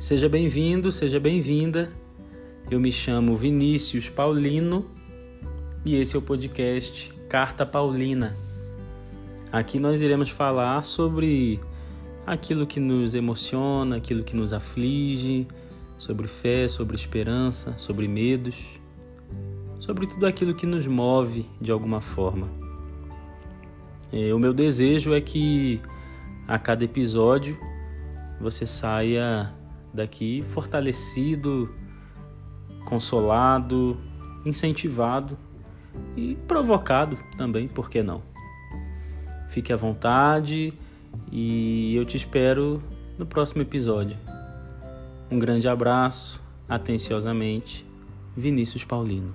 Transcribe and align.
Seja 0.00 0.30
bem-vindo, 0.30 0.90
seja 0.90 1.20
bem-vinda. 1.20 1.90
Eu 2.70 2.80
me 2.80 2.90
chamo 2.90 3.36
Vinícius 3.36 4.08
Paulino 4.08 4.86
e 5.84 5.94
esse 5.94 6.16
é 6.16 6.18
o 6.18 6.22
podcast 6.22 7.12
Carta 7.28 7.66
Paulina. 7.66 8.34
Aqui 9.52 9.78
nós 9.78 10.00
iremos 10.00 10.30
falar 10.30 10.86
sobre 10.86 11.60
aquilo 12.26 12.66
que 12.66 12.80
nos 12.80 13.14
emociona, 13.14 13.96
aquilo 13.96 14.24
que 14.24 14.34
nos 14.34 14.54
aflige, 14.54 15.46
sobre 15.98 16.26
fé, 16.26 16.66
sobre 16.66 16.96
esperança, 16.96 17.74
sobre 17.76 18.08
medos, 18.08 18.56
sobre 19.80 20.06
tudo 20.06 20.24
aquilo 20.24 20.54
que 20.54 20.64
nos 20.64 20.86
move 20.86 21.44
de 21.60 21.70
alguma 21.70 22.00
forma. 22.00 22.48
É, 24.10 24.32
o 24.32 24.38
meu 24.38 24.54
desejo 24.54 25.12
é 25.12 25.20
que 25.20 25.78
a 26.48 26.58
cada 26.58 26.86
episódio 26.86 27.54
você 28.40 28.66
saia 28.66 29.59
daqui 29.92 30.44
fortalecido, 30.52 31.74
consolado, 32.84 33.96
incentivado 34.44 35.36
e 36.16 36.36
provocado 36.46 37.18
também, 37.36 37.68
por 37.68 37.90
que 37.90 38.02
não? 38.02 38.22
Fique 39.48 39.72
à 39.72 39.76
vontade 39.76 40.72
e 41.30 41.94
eu 41.94 42.04
te 42.04 42.16
espero 42.16 42.82
no 43.18 43.26
próximo 43.26 43.62
episódio. 43.62 44.16
Um 45.30 45.38
grande 45.38 45.68
abraço, 45.68 46.40
atenciosamente, 46.68 47.84
Vinícius 48.36 48.84
Paulino. 48.84 49.34